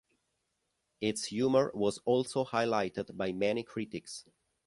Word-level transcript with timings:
Its 0.99 1.25
humor 1.25 1.69
was 1.75 1.99
also 2.05 2.43
highlighted 2.43 3.15
by 3.15 3.31
many 3.31 3.61
critics. 3.61 4.25